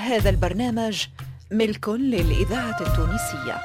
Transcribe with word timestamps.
هذا 0.00 0.30
البرنامج 0.30 1.06
ملك 1.50 1.88
للإذاعة 1.88 2.80
التونسية. 2.80 3.60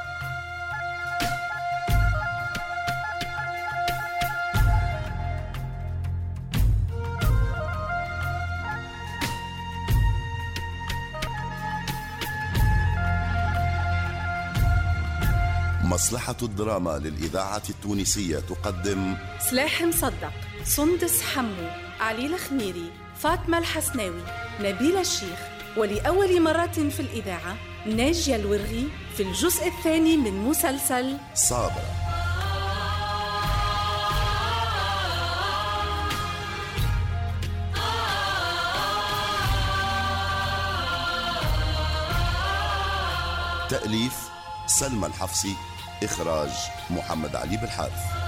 مصلحة 15.83 16.35
الدراما 16.41 16.97
للإذاعة 16.97 17.63
التونسية 17.69 18.39
تقدم 18.39 19.15
سلاح 19.39 19.81
مصدق 19.81 20.33
سندس 20.63 21.21
حمو 21.21 21.69
علي 21.99 22.25
الخميري 22.25 22.91
فاطمة 23.19 23.57
الحسناوي 23.57 24.21
نبيل 24.61 24.97
الشيخ. 24.97 25.54
ولأول 25.77 26.41
مرة 26.41 26.89
في 26.89 26.99
الإذاعة 26.99 27.55
ناجية 27.85 28.35
الورغي 28.35 28.89
في 29.17 29.23
الجزء 29.23 29.67
الثاني 29.67 30.17
من 30.17 30.33
مسلسل 30.33 31.17
صابرة. 31.33 32.05
تأليف 43.69 44.29
سلمى 44.67 45.07
الحفصي 45.07 45.55
إخراج 46.03 46.49
محمد 46.89 47.35
علي 47.35 47.57
بالحارث 47.57 48.24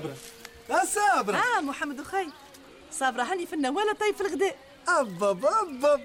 صابرة. 0.00 0.16
آه 0.70 0.84
صابرة. 0.84 1.36
آه 1.36 1.60
محمد 1.60 2.02
خي 2.02 2.26
صابرة 2.92 3.22
هاني 3.22 3.46
في 3.46 3.52
النوالة 3.52 3.92
طيب 3.92 4.14
في 4.14 4.20
الغداء؟ 4.20 4.56
أبب 4.88 5.44
أبب 5.46 6.00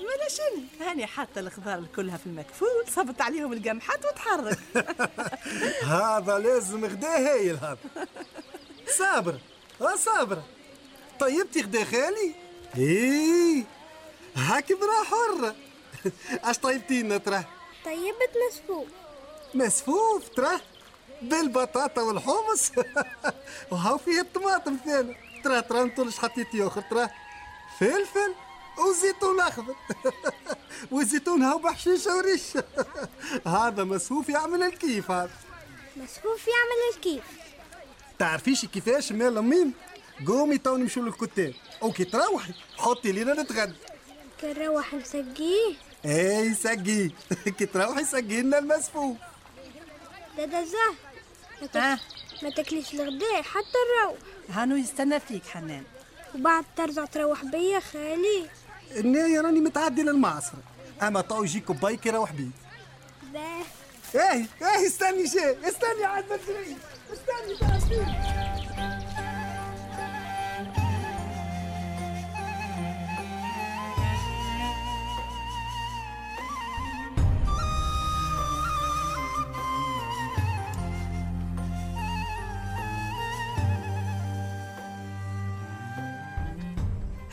ولا 0.00 0.28
شنو 0.28 0.86
هاني 0.88 1.06
حاطة 1.06 1.38
الخضار 1.38 1.84
كلها 1.96 2.16
في 2.16 2.26
المكفول 2.26 2.84
صبت 2.88 3.20
عليهم 3.20 3.52
القمحات 3.52 4.04
وتحرك. 4.06 4.58
هذا 5.94 6.38
لازم 6.38 6.84
غدا 6.84 7.08
هايل 7.32 7.56
هذا. 7.56 7.78
صابرة 8.98 9.40
آه 9.82 9.96
صابرة. 9.96 10.44
طيبتي 11.20 11.60
غدا 11.60 11.84
خالي؟ 11.84 12.34
إيه. 12.76 13.64
هاك 14.36 14.72
برا 14.72 15.04
حرة. 15.04 15.54
أش 16.50 16.58
طيبتي 16.58 17.02
لنا 17.02 17.18
ترى؟ 17.18 17.44
طيبت 17.84 18.30
مسفوف. 18.50 18.86
مسفوف 19.54 20.28
ترى؟ 20.28 20.60
بالبطاطا 21.22 22.02
والحمص 22.02 22.72
وهاو 23.70 23.98
فيه 23.98 24.20
الطماطم 24.20 24.76
ثاني 24.84 25.16
ترى 25.44 25.62
ترى 25.62 25.82
انتو 25.82 26.10
حطيتي 26.10 26.66
اخر 26.66 26.80
ترى 26.80 27.08
فلفل 27.80 28.34
وزيتون 28.78 29.40
أخضر. 29.40 29.74
والزيتون 30.92 31.42
هاو 31.42 31.58
بحشيشه 31.58 32.16
وريش. 32.16 32.42
هذا 33.56 33.84
مسفوف 33.84 34.28
يعمل 34.28 34.62
الكيف 34.62 35.10
هذا. 35.10 35.30
مسفوف 35.96 36.46
يعمل 36.48 36.96
الكيف. 36.96 37.24
تعرفيش 38.18 38.64
كيفاش 38.64 39.12
مال 39.12 39.38
أمين؟ 39.38 39.72
قومي 40.26 40.58
تو 40.58 40.76
نمشوا 40.76 41.02
للكتاب 41.02 41.54
وكي 41.82 42.04
تروحي. 42.04 42.52
حطي 42.76 43.12
لينا 43.12 43.42
نتغدى. 43.42 43.74
كي 44.40 44.52
نروح 44.52 44.94
نسقيه؟ 44.94 45.74
اي 46.04 46.54
سقيه 46.54 47.10
كي 47.58 47.66
تروحي 47.66 48.04
سقي 48.04 48.42
لنا 48.42 48.58
المسفوف 48.58 49.16
دادا 50.36 50.64
زاه 50.64 50.94
ما. 51.74 51.98
ما 52.42 52.50
تاكليش 52.50 52.94
الغداء 52.94 53.42
حتى 53.42 53.78
نروح 54.02 54.16
هانو 54.50 54.76
يستنى 54.76 55.20
فيك 55.20 55.46
حنان. 55.46 55.84
وبعد 56.34 56.64
ترجع 56.76 57.04
تروح 57.04 57.44
بيا 57.44 57.80
خالي. 57.80 58.46
النايا 58.96 59.40
راني 59.40 59.60
متعدي 59.60 60.02
للمعصرة 60.02 60.58
أما 61.02 61.20
تو 61.20 61.44
يجيك 61.44 61.72
بايك 61.72 62.06
يروح 62.06 62.32
بيه 62.32 62.48
باه. 63.32 63.62
إيه 64.14 64.46
إيه 64.62 64.86
استني 64.86 65.28
شيء 65.28 65.68
استني 65.68 66.04
عاد 66.04 66.24
ما 66.30 66.36
تجريش 66.36 66.76
استني 67.12 67.56
تعرفين 67.60 68.14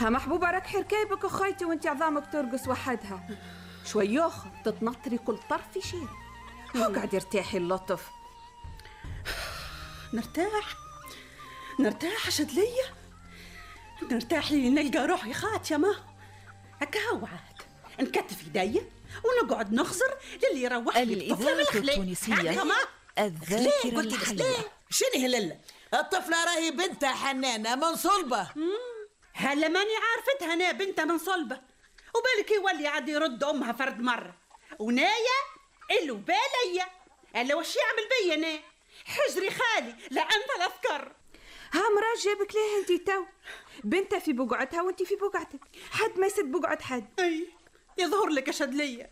ها 0.07 0.11
محبوبة 0.11 0.51
راك 0.51 0.67
حركايبك 0.67 1.25
أخيتي 1.25 1.65
وأنت 1.65 1.87
عظامك 1.87 2.31
ترقص 2.31 2.67
وحدها. 2.67 3.27
شوي 3.85 4.19
أخر 4.19 4.49
تتنطري 4.65 5.17
كل 5.17 5.37
طرف 5.49 5.71
في 5.73 5.81
شيء 5.81 6.07
اقعدي 6.75 7.17
ارتاحي 7.17 7.57
اللطف 7.57 8.07
نرتاح؟ 10.13 10.75
نرتاح 11.79 12.29
شد 12.29 12.51
ليا؟ 12.51 12.85
نرتاح 14.11 14.51
لي 14.51 14.69
نلقى 14.69 15.07
روحي 15.07 15.33
خاتية 15.33 15.77
ما. 15.77 15.95
هكا 16.81 16.99
هو 16.99 17.25
عاد. 17.25 17.61
نكتف 17.99 18.43
ايديا 18.43 18.83
ونقعد 19.23 19.73
نخزر 19.73 20.17
للي 20.43 20.63
يروح 20.63 20.97
لي 20.97 21.13
الإذاعة. 21.13 21.61
التونسية 21.75 22.63
الذاكرة 23.19 23.99
الحية. 23.99 24.33
ليه؟ 24.33 24.57
شنو 24.89 25.23
هللة 25.25 25.59
الطفلة 25.93 26.45
راهي 26.45 26.71
بنتها 26.71 27.13
حنانة 27.13 27.75
من 27.75 27.95
صلبة 27.95 28.47
هلا 29.37 29.67
ماني 29.67 29.91
عارفتها 29.95 30.53
أنا 30.53 30.71
بنتها 30.71 31.05
من 31.05 31.17
صلبة. 31.17 31.61
وبالك 32.15 32.51
يولي 32.51 32.87
عاد 32.87 33.09
يرد 33.09 33.43
أمها 33.43 33.71
فرد 33.71 34.01
مرة. 34.01 34.35
ونايا 34.79 35.39
اللي 35.91 36.11
باليا 36.11 36.87
الا 37.35 37.55
وش 37.55 37.75
يعمل 37.75 38.09
بيا 38.09 38.33
أنا؟ 38.35 38.59
حجري 39.05 39.49
خالي 39.51 39.95
لعن 40.11 40.41
الاذكر 40.57 41.13
ها 41.73 41.81
مرا 41.89 42.15
جابك 42.23 42.55
ليه 42.55 42.77
انت 42.77 43.07
تو؟ 43.07 43.25
بنتها 43.83 44.19
في 44.19 44.33
بقعتها 44.33 44.81
وانت 44.81 45.03
في 45.03 45.15
بقعتك. 45.15 45.59
حد 45.91 46.19
ما 46.19 46.27
يسد 46.27 46.45
بقعة 46.51 46.83
حد. 46.83 47.19
أي 47.19 47.47
يظهر 47.97 48.27
لك 48.29 48.49
أشد 48.49 48.73
ليا. 48.73 49.09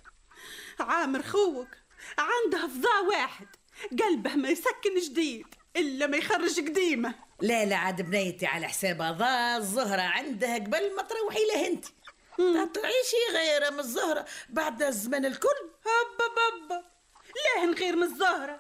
عامر 0.79 1.23
خوك 1.23 1.67
عنده 2.17 2.67
فضاء 2.67 3.05
واحد. 3.05 3.47
قلبه 4.01 4.35
ما 4.35 4.49
يسكن 4.49 4.95
جديد. 4.95 5.47
إلا 5.77 6.07
ما 6.07 6.17
يخرج 6.17 6.59
قديمة. 6.59 7.15
لا 7.41 7.65
لا 7.65 7.75
عاد 7.75 8.01
بنيتي 8.01 8.45
على 8.45 8.67
حساب 8.67 8.97
ضاء 8.97 9.57
الزهرة 9.57 10.01
عندها 10.01 10.55
قبل 10.55 10.95
ما 10.95 11.03
تروحي 11.03 11.39
له 11.53 11.67
أنت. 11.67 11.85
تعيشي 12.75 13.17
غير 13.33 13.71
من 13.71 13.79
الزهرة. 13.79 14.25
بعد 14.49 14.83
الزمن 14.83 15.25
الكل. 15.25 15.69
هبا 15.81 16.27
بابا. 16.35 16.83
ليه 17.35 17.71
غير 17.73 17.95
من 17.95 18.03
الزهرة. 18.03 18.59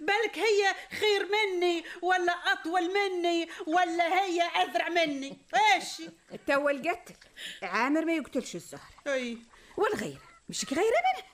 بالك 0.00 0.38
هي 0.38 0.74
خير 1.00 1.28
مني 1.28 1.84
ولا 2.02 2.32
أطول 2.32 2.94
مني 2.94 3.48
ولا 3.66 4.24
هي 4.24 4.42
أذرع 4.42 4.88
مني. 4.88 5.38
إيش؟ 5.54 6.02
تو 6.46 6.68
لقتك 6.68 7.16
عامر 7.62 8.04
ما 8.04 8.12
يقتلش 8.12 8.54
الزهر 8.54 8.90
أي. 9.06 9.38
والغيرة. 9.76 10.22
مش 10.48 10.64
غيرة 10.72 10.80
منه 10.84 11.24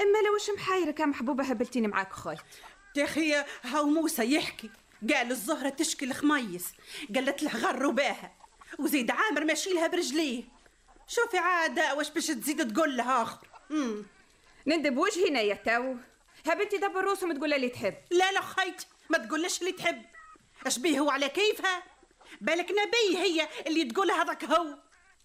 أما 0.00 0.18
لو 0.28 0.34
وش 0.34 0.50
محايرك 0.50 1.00
يا 1.00 1.06
محبوبة 1.06 1.44
هبلتيني 1.44 1.88
معاك 1.88 2.12
خايت 2.12 2.40
يا 2.96 3.04
أخي 3.04 3.44
هاو 3.64 3.86
موسى 3.86 4.34
يحكي. 4.34 4.70
قال 5.14 5.30
الزهرة 5.30 5.68
تشكي 5.68 6.04
الخميس 6.04 6.64
قالت 7.14 7.42
له 7.42 7.50
غروا 7.56 7.92
باها 7.92 8.32
وزيد 8.78 9.10
عامر 9.10 9.44
ماشي 9.44 9.70
لها 9.70 9.86
برجليه. 9.86 10.44
شوفي 11.08 11.38
عادة 11.38 11.94
واش 11.94 12.10
باش 12.10 12.26
تزيد 12.26 12.74
تقول 12.74 12.96
لها 12.96 13.22
آخر. 13.22 13.46
امم 13.70 14.02
ندب 14.66 14.96
وجهنا 14.98 15.40
يا 15.40 15.54
تو؟ 15.54 15.94
هبنتي 16.46 16.76
دبر 16.78 17.04
روسهم 17.04 17.32
تقول 17.32 17.54
اللي 17.54 17.68
تحب. 17.68 17.94
لا 18.10 18.32
لا 18.32 18.40
خيتي 18.40 18.86
ما 19.10 19.18
تقولش 19.18 19.60
اللي 19.60 19.72
تحب. 19.72 20.02
اش 20.66 20.78
بيه 20.78 20.98
هو 21.00 21.10
على 21.10 21.28
كيفها؟ 21.28 21.82
بالك 22.40 22.70
نبي 22.70 23.18
هي 23.18 23.48
اللي 23.66 23.84
تقول 23.84 24.10
هذاك 24.10 24.44
هو. 24.44 24.78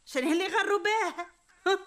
شنو 0.05 0.31
اللي 0.31 0.47
غروا 0.47 0.79
بها 0.79 1.25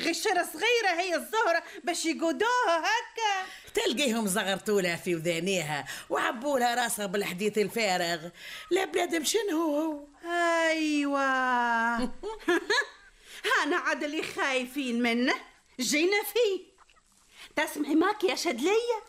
غشرة 0.00 0.48
صغيرة 0.52 1.00
هي 1.00 1.14
الزهرة 1.14 1.62
باش 1.84 2.06
يقودوها 2.06 2.78
هكا. 2.78 3.46
تلقيهم 3.74 4.26
زغرتولها 4.26 4.96
في 4.96 5.14
وذانيها 5.14 5.86
وعبولها 6.10 6.74
راسها 6.74 7.06
بالحديث 7.06 7.58
الفارغ. 7.58 8.28
لا 8.70 8.84
بنادم 8.84 9.24
شنو 9.24 9.62
هو؟ 9.62 10.04
أيوه. 10.68 11.96
أنا 13.62 13.76
عاد 13.76 14.04
اللي 14.04 14.22
خايفين 14.22 15.02
منه. 15.02 15.34
جينا 15.80 16.22
فيه. 16.22 16.68
تسمعي 17.56 17.94
ماك 17.94 18.24
يا 18.24 18.34
شدلية 18.34 19.02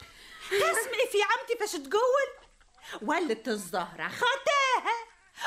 تسمعي 0.50 1.08
في 1.12 1.18
عمتي 1.24 1.58
فاش 1.60 1.72
تقول؟ 1.72 2.30
ولت 3.02 3.48
الزهرة 3.48 4.08
خطاها 4.08 4.96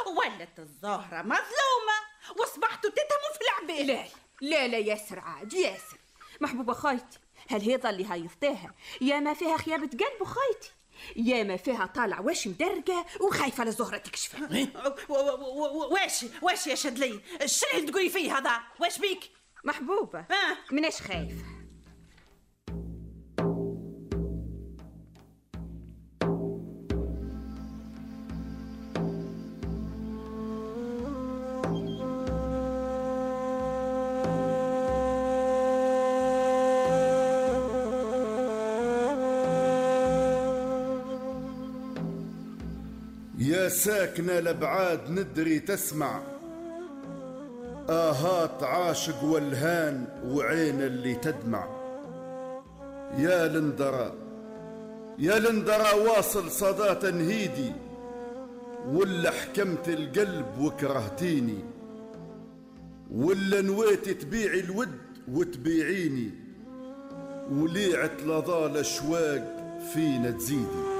ولت 0.06 0.58
الزهرة 0.58 1.22
مظلومة. 1.22 1.98
وأصبحتوا 2.36 2.90
تتهموا 2.90 3.32
في 3.34 3.40
العباد 3.42 4.10
لا 4.42 4.68
لا 4.68 4.78
ياسر 4.78 5.18
عاد 5.18 5.52
ياسر. 5.52 5.98
محبوبة 6.40 6.72
خايتي 6.72 7.18
هل 7.48 7.60
هي 7.60 7.76
ظلي 7.78 8.04
هاي 8.04 8.20
يفطاها 8.24 8.74
يا 9.00 9.20
ما 9.20 9.34
فيها 9.34 9.56
خيابة 9.56 9.86
قلب 9.86 10.24
خايتي 10.24 10.72
يا 11.16 11.42
ما 11.42 11.56
فيها 11.56 11.86
طالع 11.86 12.20
واش 12.20 12.46
مدرقة 12.48 13.06
وخايفة 13.20 13.64
للزهرة 13.64 13.96
تكشفها 13.96 14.68
و- 15.08 15.14
و- 15.14 15.92
واش 15.92 16.24
واش 16.42 16.66
يا 16.66 16.74
شدلي 16.74 17.20
شنو 17.46 17.70
اللي 17.78 17.90
تقولي 17.90 18.08
فيه 18.10 18.38
هذا؟ 18.38 18.60
واش 18.80 18.98
بيك؟ 18.98 19.30
محبوبة. 19.64 20.24
مناش 20.70 21.00
خايفة؟ 21.02 21.44
ساكنة 43.72 44.38
الأبعاد 44.38 45.10
ندري 45.10 45.60
تسمع. 45.60 46.22
آهات 47.90 48.62
عاشق 48.62 49.24
والهان 49.24 50.04
وعين 50.26 50.82
اللي 50.82 51.14
تدمع. 51.14 51.68
يا 53.18 53.48
لندرة 53.48 54.14
يا 55.18 55.38
لندرة 55.38 55.96
واصل 55.96 56.50
صدى 56.50 56.94
تنهيدي 56.94 57.72
ولا 58.86 59.30
حكمت 59.30 59.88
القلب 59.88 60.58
وكرهتيني. 60.60 61.64
ولا 63.14 63.60
نويت 63.60 64.08
تبيعي 64.08 64.60
الود 64.60 64.98
وتبيعيني. 65.32 66.30
وليعت 67.50 68.22
لظى 68.22 68.66
الأشواق 68.66 69.56
فينا 69.94 70.30
تزيدي. 70.30 70.91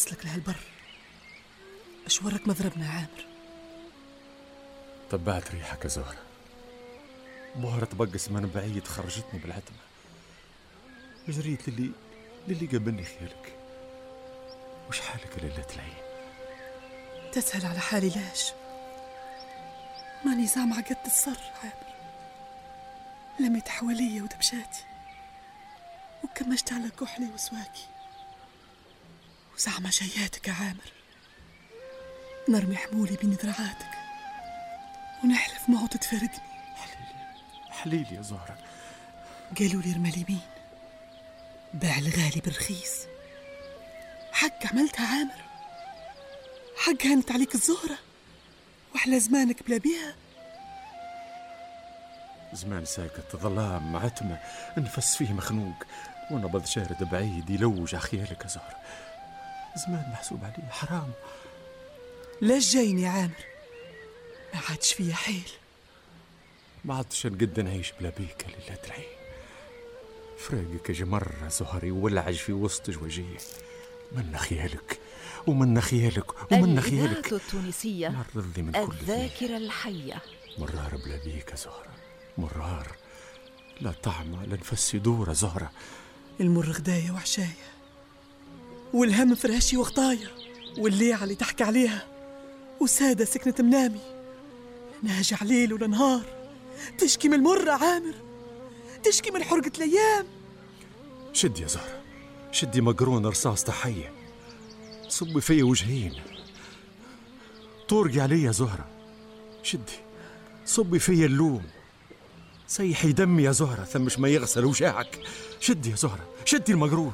وصلك 0.00 0.24
لهالبر. 0.24 0.56
اش 2.06 2.22
ورك 2.22 2.48
مضربنا 2.48 2.88
عامر. 2.90 3.26
تبعت 5.10 5.50
ريحك 5.50 5.84
يا 5.84 5.88
زهرة. 5.88 6.22
بهرة 7.56 7.88
بقس 7.92 8.28
من 8.28 8.50
بعيد 8.54 8.86
خرجتني 8.86 9.40
بالعتمة. 9.40 9.76
جريت 11.28 11.68
للي 11.68 11.90
للي 12.48 12.66
قابلني 12.66 13.04
خيالك. 13.04 13.56
وش 14.88 15.00
حالك 15.00 15.38
ليلة 15.38 15.66
العين 15.74 16.02
تسهل 17.32 17.66
على 17.66 17.80
حالي 17.80 18.08
ليش؟ 18.08 18.44
ماني 20.24 20.46
سامعة 20.46 20.82
قد 20.82 21.06
الصر 21.06 21.40
عامر. 21.62 21.94
لميت 23.40 23.68
حواليا 23.68 24.22
ودبشاتي 24.22 24.84
وكمشت 26.24 26.72
على 26.72 26.90
كحلي 26.90 27.26
وسواكي. 27.34 27.86
وزعمة 29.60 29.90
جاياتك 29.90 30.48
يا 30.48 30.52
عامر. 30.52 30.92
نرمي 32.48 32.76
حمولي 32.76 33.16
بين 33.16 33.32
ذراعاتك. 33.32 33.90
ونحلف 35.24 35.68
ما 35.68 35.78
عود 35.78 35.88
تفارقني 35.88 36.40
حليلي 37.70 38.14
يا 38.14 38.22
زهرة. 38.22 38.58
قالوا 39.58 39.82
لي 39.82 39.92
رمى 39.92 40.08
اليمين 40.08 40.40
باع 41.74 41.98
الغالي 41.98 42.40
بالرخيص. 42.44 42.92
حق 44.32 44.66
عملتها 44.66 45.06
عامر. 45.06 45.44
حق 46.76 47.06
هانت 47.06 47.32
عليك 47.32 47.54
الزهرة. 47.54 47.98
وأحلى 48.94 49.20
زمانك 49.20 49.62
بلا 49.62 49.78
بيها. 49.78 50.14
زمان 52.52 52.84
ساكت 52.84 53.36
ظلام 53.36 53.96
عتمة. 53.96 54.40
نفس 54.76 55.16
فيه 55.16 55.32
مخنوق. 55.32 55.84
ونبض 56.30 56.66
شارد 56.66 57.04
بعيد 57.04 57.50
يلوج 57.50 57.94
على 57.94 58.04
خيالك 58.04 58.42
يا 58.44 58.48
زهرة. 58.48 58.80
زمان 59.76 60.10
محسوب 60.12 60.44
عليه 60.44 60.70
حرام. 60.70 61.12
ليش 62.42 62.72
جايني 62.72 63.06
عامر. 63.06 63.44
ما 64.54 64.60
عادش 64.70 64.92
فيا 64.92 65.14
حيل. 65.14 65.50
ما 66.84 66.94
عدتش 66.94 67.26
نقد 67.26 67.60
نعيش 67.60 67.92
بلا 68.00 68.12
بيك 68.18 68.44
يا 68.48 68.48
ليلة 68.48 68.78
العين 68.86 69.04
فراقك 70.38 70.90
أجي 70.90 71.04
مرة 71.04 71.48
زهري 71.48 71.90
ولعج 71.90 72.34
في 72.34 72.52
وسط 72.52 72.90
جوجيه 72.90 73.36
منا 74.12 74.38
خيالك 74.38 74.98
ومنا 75.46 75.80
خيالك 75.80 76.52
ومنا 76.52 76.80
خيالك 76.80 77.32
التونسية 77.32 78.08
من 78.34 78.72
كل 78.72 78.92
الذاكرة 79.00 79.56
الحية. 79.56 80.22
مرار 80.58 80.96
بلا 80.96 81.16
بيك 81.24 81.54
زهرة. 81.54 81.94
مرار. 82.38 82.96
لا 83.80 83.92
طعمة 84.02 84.44
لا 84.44 84.56
نفس 84.56 84.94
يدور 84.94 85.28
يا 85.28 85.34
زهرة. 85.34 85.70
المر 86.40 86.70
غداية 86.70 87.10
وعشاية 87.10 87.56
والهم 88.94 89.34
فراشي 89.34 89.76
وغطاية 89.76 90.30
والليعة 90.78 91.24
اللي 91.24 91.34
تحكي 91.34 91.64
عليها 91.64 92.06
وسادة 92.80 93.24
سكنة 93.24 93.54
منامي. 93.58 94.00
ناجع 95.02 95.36
ليل 95.42 95.72
ولا 95.72 95.86
نهار 95.86 96.22
تشكي 96.98 97.28
من 97.28 97.34
المر 97.34 97.66
يا 97.66 97.72
عامر 97.72 98.14
تشكي 99.04 99.30
من 99.30 99.44
حرقة 99.44 99.72
الأيام. 99.76 100.26
شد 101.32 101.58
يا 101.58 101.66
زهرة 101.66 102.02
شدي 102.52 102.80
مقرون 102.80 103.26
رصاص 103.26 103.64
تحية. 103.64 104.12
صبي 105.08 105.40
فيا 105.40 105.64
وجهين. 105.64 106.14
طورقي 107.88 108.20
علي 108.20 108.42
يا 108.42 108.52
زهرة. 108.52 108.88
شدي 109.62 109.98
صبي 110.64 110.98
فيا 110.98 111.26
اللوم. 111.26 111.62
سيحي 112.66 113.12
دمي 113.12 113.42
يا 113.42 113.52
زهرة 113.52 113.84
ثمش 113.84 114.18
ما 114.18 114.28
يغسل 114.28 114.64
وشاعك 114.64 115.18
شدي 115.60 115.90
يا 115.90 115.96
زهرة 115.96 116.28
شدي 116.44 116.72
المقرون 116.72 117.12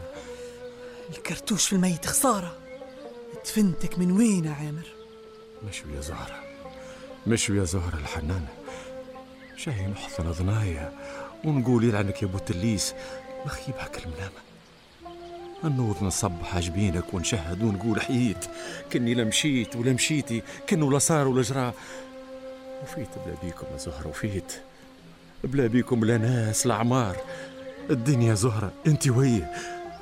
الكرتوش 1.11 1.67
في 1.67 1.73
الميت 1.73 2.07
خسارة. 2.07 2.57
دفنتك 3.45 3.99
من 3.99 4.13
وين 4.13 4.45
يا 4.45 4.51
عامر؟ 4.51 4.87
مشوا 5.69 5.91
يا 5.97 6.01
زهرة. 6.01 6.41
مشوا 7.27 7.57
يا 7.57 7.65
زهرة 7.65 7.97
الحنانة. 7.99 8.49
شاي 9.57 9.87
نحضن 9.87 10.31
ضنايا 10.31 10.93
ونقول 11.45 11.85
يلعنك 11.85 12.23
يا 12.23 12.29
أبو 12.29 12.39
تليس 12.39 12.95
مخيبك 13.47 14.03
المنامة. 14.05 14.47
النوض 15.65 16.03
نصبح 16.03 16.57
عجبينك 16.57 17.15
ونشهد 17.15 17.63
ونقول 17.63 18.01
حييت. 18.01 18.45
كني 18.93 19.15
لا 19.15 19.25
مشيت 19.25 19.77
ولا 19.77 19.93
مشيتي 19.93 20.43
كنه 20.69 20.93
لا 20.93 20.99
صار 20.99 21.29
ولا 21.29 21.43
جرى. 21.43 21.73
وفيت 22.83 23.09
بلا 23.27 23.35
بيكم 23.43 23.67
يا 23.73 23.77
زهرة 23.77 24.09
وفيت 24.09 24.53
بلا 25.45 25.67
بيكم 25.67 26.05
لا 26.05 26.19
ناس 26.19 26.67
لا 26.67 26.75
عمار. 26.75 27.17
الدنيا 27.91 28.35
زهرة 28.35 28.73
انت 28.87 29.09
وهي 29.09 29.47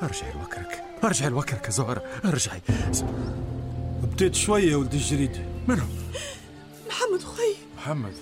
ارجعي 0.03 0.33
لوكرك. 0.33 0.85
ارجعي 1.05 1.31
لوكرك 1.31 1.65
يا 1.65 1.71
زهرة 1.71 2.03
أرجعي. 2.25 2.61
بديت 4.03 4.35
شوية 4.35 4.71
يا 4.73 4.77
ولد 4.77 4.95
الجريد. 4.95 5.47
من 5.69 5.81
هو؟ 5.81 5.87
محمد 6.89 7.21
أخي 7.21 7.57
محمد. 7.77 8.13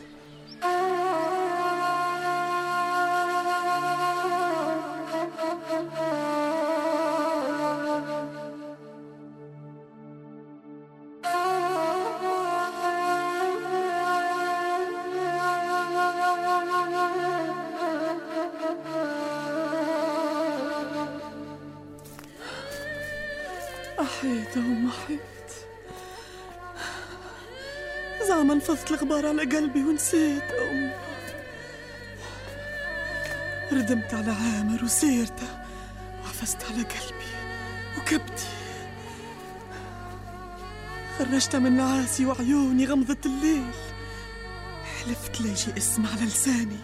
حيت 24.23 24.57
أم 24.57 24.91
حيت. 24.91 25.21
زعما 28.29 28.55
نفضت 28.55 28.91
الغبار 28.91 29.27
على 29.27 29.43
قلبي 29.43 29.85
ونسيت 29.85 30.43
أم 30.43 30.93
ردمت 33.73 34.15
على 34.15 34.33
عامر 34.33 34.85
وسيرته 34.85 35.65
وعفست 36.25 36.65
على 36.65 36.83
قلبي 36.83 37.33
وكبتي. 37.99 38.47
خرجت 41.19 41.57
من 41.57 41.77
نعاسي 41.77 42.27
وعيوني 42.27 42.87
غمضت 42.87 43.27
الليل. 43.27 43.71
حلفت 44.85 45.41
ليجي 45.41 45.77
اسم 45.77 46.07
على 46.07 46.25
لساني 46.25 46.81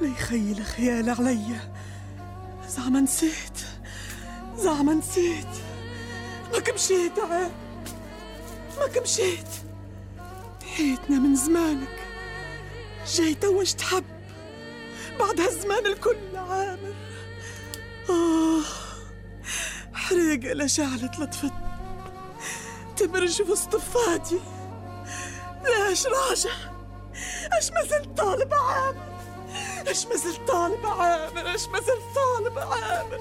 ليخيل 0.00 0.64
خيال 0.64 1.10
عليا. 1.10 1.72
زعما 2.68 3.00
نسيت 3.00 3.58
زعما 4.56 4.94
نسيت. 4.94 5.67
ماك 6.52 6.70
مشيت 6.70 7.18
عام 7.18 7.52
ماك 8.78 8.98
مشيت 8.98 9.48
حيتنا 10.76 11.18
من 11.18 11.36
زمانك. 11.36 11.98
جاي 13.06 13.34
توج 13.34 13.72
تحب. 13.72 14.04
بعد 15.18 15.40
هالزمان 15.40 15.86
الكل 15.86 16.36
عامر. 16.36 16.94
آه. 18.10 18.62
حريقة 19.94 20.52
لشعلت 20.54 21.18
لطفت 21.18 21.52
تبرج 22.96 23.42
وسط 23.42 23.76
فادي 23.76 24.40
ليش 25.64 26.06
راجع؟ 26.06 26.50
اش 27.58 27.70
ما 27.70 27.82
زلت 27.82 28.18
طالب 28.18 28.54
عامر؟ 28.54 29.08
اش 29.88 30.06
ما 30.06 30.16
زلت 30.16 30.40
طالب 30.48 30.86
عامر؟ 30.86 31.54
اش 31.54 31.68
ما 31.68 31.80
زلت 31.80 32.02
طالب 32.14 32.58
عامر؟ 32.58 33.20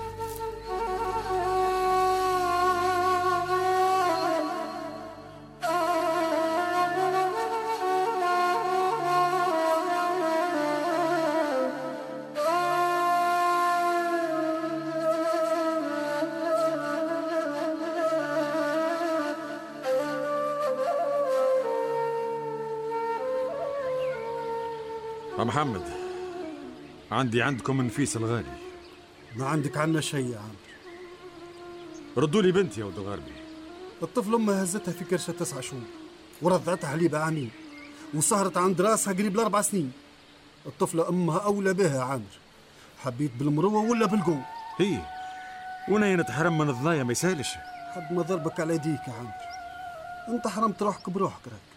يا 25.37 25.43
محمد 25.43 25.83
عندي 27.11 27.41
عندكم 27.41 27.81
نفيس 27.81 28.17
الغالي. 28.17 28.57
ما 29.35 29.47
عندك 29.47 29.77
عنا 29.77 30.01
شيء 30.01 30.25
يا 30.25 30.37
عم 30.37 30.55
ردوا 32.17 32.41
لي 32.41 32.51
بنتي 32.51 32.79
يا 32.79 32.85
ولد 32.85 32.97
الغربي 32.97 33.31
الطفل 34.03 34.33
امها 34.35 34.63
هزتها 34.63 34.91
في 34.91 35.05
كرشه 35.05 35.31
تسعة 35.31 35.61
شهور 35.61 35.83
ورضعتها 36.41 36.89
حليب 36.89 37.15
عامين 37.15 37.51
وسهرت 38.13 38.57
عند 38.57 38.81
راسها 38.81 39.13
قريب 39.13 39.35
لأربع 39.35 39.61
سنين. 39.61 39.91
الطفلة 40.65 41.09
أمها 41.09 41.39
أولى 41.39 41.73
بها 41.73 41.95
يا 41.95 42.01
عامر 42.01 42.37
حبيت 43.03 43.31
بالمروة 43.39 43.89
ولا 43.89 44.05
بالقوم 44.05 44.43
هي 44.77 45.01
وأنا 45.89 46.15
نتحرم 46.15 46.57
من 46.57 46.69
الضنايا 46.69 47.03
ما 47.03 47.11
يسالش. 47.11 47.47
حد 47.95 48.13
ما 48.13 48.21
ضربك 48.21 48.59
على 48.59 48.75
يديك 48.75 49.07
يا 49.07 49.13
عامر 49.13 49.31
أنت 50.27 50.47
حرمت 50.47 50.83
روحك 50.83 51.09
بروحك 51.09 51.47
راك. 51.47 51.67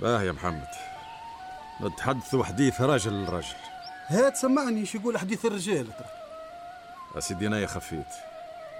باه 0.00 0.22
يا 0.22 0.32
محمد. 0.32 0.95
نتحدث 1.80 2.36
حديث 2.36 2.80
راجل 2.80 3.24
لراجل 3.24 3.56
هات 4.06 4.36
سمعني 4.36 4.86
شو 4.86 4.98
يقول 4.98 5.18
حديث 5.18 5.44
الرجال؟ 5.44 5.86
ترى 5.86 6.06
يا 7.14 7.20
سيدي 7.20 7.46
أنا 7.46 7.66
خفيت. 7.66 8.06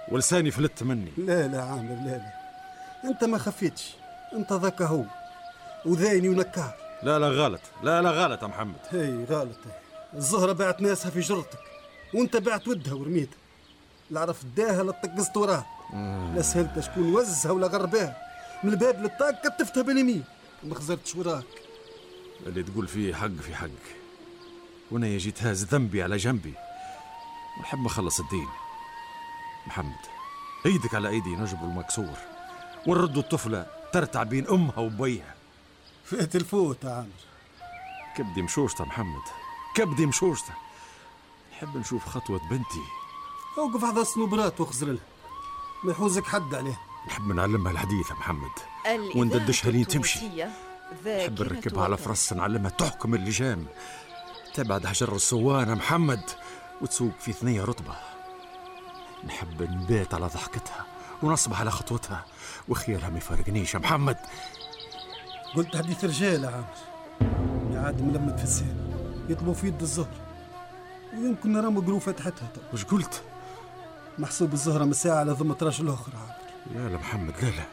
ولساني 0.08 0.50
فلت 0.50 0.82
مني. 0.82 1.12
لا 1.18 1.48
لا 1.48 1.62
عامر 1.62 1.94
لا 1.94 2.10
لا. 2.10 2.32
أنت 3.04 3.24
ما 3.24 3.38
خفيتش. 3.38 3.94
أنت 4.32 4.52
ذاك 4.52 4.82
هو. 4.82 5.04
وذايني 5.84 6.28
ونكار 6.28 6.74
لا 7.02 7.18
لا 7.18 7.28
غلط. 7.28 7.60
لا 7.82 8.02
لا 8.02 8.10
غلط 8.10 8.42
يا 8.42 8.46
محمد. 8.46 8.78
هي 8.90 9.24
غلط. 9.24 9.58
هي. 9.66 9.72
الزهرة 10.14 10.52
باعت 10.52 10.80
ناسها 10.80 11.10
في 11.10 11.20
جرتك. 11.20 11.58
وأنت 12.14 12.36
باعت 12.36 12.68
ودها 12.68 12.94
ورميتها 12.94 13.38
لا 14.10 14.20
عرفت 14.20 14.46
داها 14.46 14.82
لا 14.82 14.92
طقست 14.92 15.36
وراها. 15.36 15.66
لا 16.34 16.42
سهلت 16.42 16.80
شكون 16.80 17.14
وزها 17.14 17.52
ولا 17.52 17.66
غرباها. 17.66 18.16
من 18.64 18.70
الباب 18.70 19.02
للطاق 19.02 19.48
كتفتها 19.48 19.82
باليمين 19.82 20.24
وما 20.64 20.74
خزرتش 20.74 21.16
وراك. 21.16 21.44
اللي 22.46 22.62
تقول 22.62 22.88
فيه 22.88 23.14
حق 23.14 23.26
في 23.26 23.54
حق. 23.54 23.68
وأنا 24.90 25.18
جيت 25.18 25.42
هاز 25.42 25.64
ذنبي 25.64 26.02
على 26.02 26.16
جنبي. 26.16 26.54
ونحب 27.58 27.78
نخلص 27.78 28.20
الدين. 28.20 28.48
محمد 29.66 30.06
إيدك 30.66 30.94
على 30.94 31.08
ايدي 31.08 31.36
نجبر 31.36 31.64
المكسور. 31.64 32.16
ونردوا 32.86 33.22
الطفلة 33.22 33.66
ترتع 33.92 34.22
بين 34.22 34.48
امها 34.48 34.78
وبيها 34.78 35.34
فات 36.04 36.36
الفوت 36.36 36.84
يا 36.84 36.90
عامر 36.90 37.08
كبدي 38.16 38.42
مشوشته 38.42 38.84
محمد. 38.84 39.22
كبدي 39.74 40.06
مشوشته. 40.06 40.52
نحب 41.52 41.76
نشوف 41.76 42.06
خطوة 42.06 42.40
بنتي. 42.50 42.84
اوقف 43.58 43.84
على 43.84 44.00
الصنوبرات 44.00 44.60
واخزر 44.60 44.86
لها. 44.86 45.04
ما 45.84 45.92
يحوزك 45.92 46.24
حد 46.24 46.54
عليه 46.54 46.80
نحب 47.06 47.32
نعلمها 47.32 47.72
الحديث 47.72 48.10
يا 48.10 48.14
محمد. 48.14 48.50
ونددشها 49.14 49.70
لين 49.70 49.86
تمشي. 49.86 50.20
نحب 50.92 51.42
نركبها 51.42 51.84
على. 51.84 51.96
فرس 51.96 52.32
نعلمها 52.32 52.70
تحكم 52.70 53.14
اللجام 53.14 53.66
تبعد 54.54 54.86
حجر 54.86 55.14
الصوانة 55.14 55.74
محمد 55.74 56.20
وتسوق 56.80 57.12
في 57.20 57.32
ثنية 57.32 57.64
رطبة. 57.64 57.94
نحب 59.24 59.62
نبات 59.62 60.14
على 60.14 60.26
ضحكتها 60.26 60.86
ونصبح 61.22 61.60
على 61.60 61.70
خطوتها 61.70 62.24
وخيالها 62.68 63.08
ما 63.08 63.18
يفارقنيش 63.18 63.74
يا 63.74 63.78
محمد. 63.78 64.16
قلت 65.54 65.76
حديث 65.76 66.04
رجال 66.04 66.44
يا 66.44 66.48
عامر. 66.48 66.66
يا 67.74 67.80
عاد 67.80 68.02
ملمت 68.02 68.38
في 68.38 68.44
السير. 68.44 68.74
يطلبوا 69.28 69.54
في 69.54 69.66
يد 69.66 69.80
الزهر. 69.80 70.14
ويمكن 71.14 71.52
نرى 71.52 71.70
مقلوب 71.70 72.00
فتحتها. 72.00 72.48
وش 72.72 72.84
قلت؟ 72.84 73.22
محسوب 74.18 74.52
الزهرة 74.52 74.84
من 74.84 74.92
ساعة 74.92 75.20
على 75.20 75.32
ذمة 75.32 75.56
راجل 75.62 75.88
أخرى 75.88 76.14
عامر. 76.14 76.34
لا 76.74 76.88
لا 76.88 76.98
محمد 76.98 77.34
لا 77.42 77.48
لا. 77.48 77.64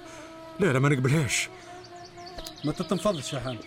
لا 0.59 0.73
لا 0.73 0.79
ما 0.79 0.89
نقبلهاش. 0.89 1.49
ما 2.63 2.71
تتنفضش 2.71 3.33
يا 3.33 3.39
حامد. 3.39 3.65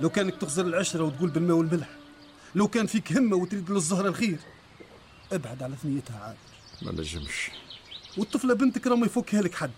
لو 0.00 0.10
كانك 0.10 0.36
تخزر 0.36 0.66
العشرة 0.66 1.04
وتقول 1.04 1.30
بالماء 1.30 1.56
والملح 1.56 1.88
لو 2.54 2.68
كان 2.68 2.86
فيك 2.86 3.12
همة 3.12 3.36
وتريد 3.36 3.70
للزهرة 3.70 4.08
الخير 4.08 4.38
ابعد 5.32 5.62
على 5.62 5.76
ثنيتها 5.82 6.20
عامر 6.20 6.36
ما 6.82 6.92
نجمش. 6.92 7.50
والطفلة 8.16 8.54
بنتك 8.54 8.86
راه 8.86 8.96
ما 8.96 9.06
يفكها 9.06 9.42
لك 9.42 9.54
حد. 9.54 9.70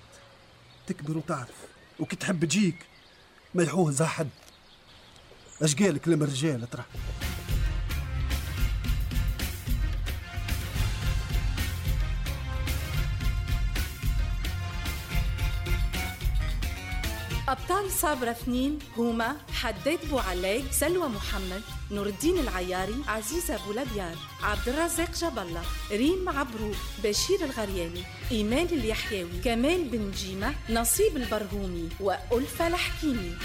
تكبر 0.86 1.16
وتعرف 1.18 1.54
وكي 2.00 2.16
تحب 2.16 2.44
تجيك 2.44 2.76
ما 3.54 3.62
يحوزها 3.62 4.06
حد. 4.06 4.28
اش 5.62 5.74
قالك 5.74 6.08
لما 6.08 6.24
الرجال 6.24 6.70
ترى. 6.70 6.84
أبطال 17.50 17.90
صابرة 17.90 18.30
اثنين 18.30 18.78
هما 18.96 19.36
حداد 19.52 19.98
بوعلاق 20.10 20.62
سلوى 20.70 21.08
محمد 21.08 21.62
نور 21.90 22.06
الدين 22.06 22.38
العياري 22.38 22.94
عزيزة 23.08 23.58
بولبيار 23.66 24.16
عبد 24.42 24.68
الرزاق 24.68 25.14
الله 25.42 25.62
ريم 25.90 26.28
عبرو 26.28 26.70
بشير 27.04 27.44
الغرياني 27.44 28.02
إيمان 28.30 28.66
اليحيوي 28.66 29.40
كمال 29.44 29.88
بن 29.88 30.10
جيمة 30.10 30.54
نصيب 30.70 31.16
البرهومي 31.16 31.88
وألفة 32.00 32.66
الحكيمي. 32.66 33.36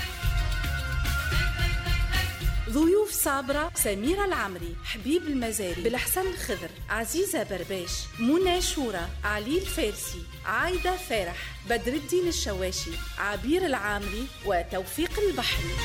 ضيوف 2.75 3.12
صابرة 3.12 3.72
سميرة 3.75 4.25
العمري 4.25 4.75
حبيب 4.84 5.24
المزاري 5.24 5.82
بالحسن 5.82 6.27
الخضر 6.27 6.70
عزيزة 6.89 7.44
برباش 7.44 7.91
منى 8.20 8.62
شورى 8.62 9.08
علي 9.24 9.58
الفارسي 9.58 10.24
عايدة 10.46 10.98
فارح 10.98 11.38
بدر 11.70 11.94
الدين 11.94 12.27
الشواشي 12.27 12.91
عبير 13.17 13.65
العامري 13.65 14.27
وتوفيق 14.46 15.20
البحري. 15.20 15.75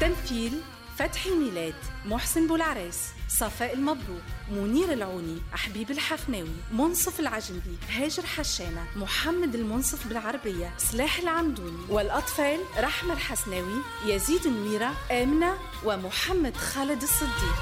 تمثيل 0.00 0.60
فتحي 1.00 1.30
ميلاد 1.30 1.74
محسن 2.04 2.46
بولعراس 2.46 3.08
صفاء 3.28 3.74
المبروك 3.74 4.22
منير 4.50 4.92
العوني 4.92 5.42
حبيب 5.52 5.90
الحفناوي 5.90 6.56
منصف 6.72 7.20
العجنبي 7.20 7.76
هاجر 7.90 8.26
حشانة 8.26 8.86
محمد 8.96 9.54
المنصف 9.54 10.06
بالعربية 10.06 10.74
سلاح 10.78 11.18
العمدوني 11.18 11.84
والأطفال 11.88 12.60
رحمة 12.78 13.12
الحسناوي 13.12 13.82
يزيد 14.06 14.46
النويرة 14.46 14.92
آمنة 15.10 15.54
ومحمد 15.84 16.56
خالد 16.56 17.02
الصديق. 17.02 17.54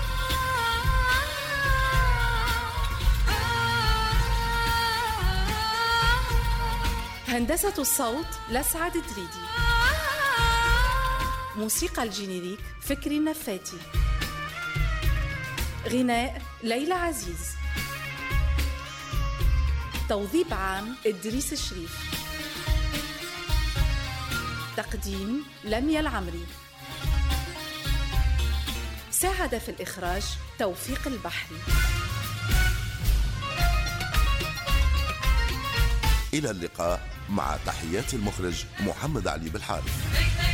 هندسة 7.28 7.74
الصوت 7.78 8.26
لسعد 8.50 8.92
دريدي 8.92 9.67
موسيقى 11.58 12.02
الجينيريك 12.02 12.58
فكري 12.80 13.18
نفاتي 13.18 13.78
غناء 15.88 16.42
ليلى 16.62 16.94
عزيز. 16.94 17.56
توظيف 20.08 20.52
عام 20.52 20.96
إدريس 21.06 21.52
الشريف. 21.52 21.98
تقديم 24.76 25.44
لميا 25.64 26.00
العمري. 26.00 26.46
ساعد 29.10 29.58
في 29.58 29.68
الإخراج 29.68 30.22
توفيق 30.58 31.06
البحري. 31.06 31.58
إلى 36.34 36.50
اللقاء 36.50 37.08
مع 37.28 37.56
تحيات 37.66 38.14
المخرج 38.14 38.64
محمد 38.80 39.28
علي 39.28 39.50
بالحارث. 39.50 40.47